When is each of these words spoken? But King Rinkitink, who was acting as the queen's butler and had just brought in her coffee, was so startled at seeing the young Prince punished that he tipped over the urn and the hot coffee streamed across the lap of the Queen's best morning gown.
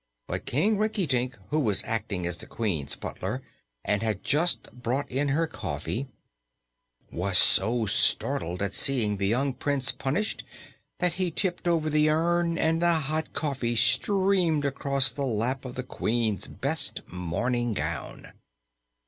But 0.25 0.45
King 0.47 0.79
Rinkitink, 0.79 1.37
who 1.51 1.59
was 1.59 1.83
acting 1.83 2.25
as 2.25 2.37
the 2.37 2.47
queen's 2.47 2.95
butler 2.95 3.43
and 3.85 4.01
had 4.01 4.23
just 4.23 4.63
brought 4.73 5.07
in 5.11 5.27
her 5.27 5.45
coffee, 5.45 6.07
was 7.11 7.37
so 7.37 7.85
startled 7.85 8.63
at 8.63 8.73
seeing 8.73 9.17
the 9.17 9.27
young 9.27 9.53
Prince 9.53 9.91
punished 9.91 10.43
that 10.97 11.13
he 11.21 11.29
tipped 11.29 11.67
over 11.67 11.87
the 11.87 12.09
urn 12.09 12.57
and 12.57 12.81
the 12.81 12.93
hot 12.95 13.33
coffee 13.33 13.75
streamed 13.75 14.65
across 14.65 15.11
the 15.11 15.21
lap 15.21 15.65
of 15.65 15.75
the 15.75 15.83
Queen's 15.83 16.47
best 16.47 17.01
morning 17.07 17.73
gown. 17.75 18.33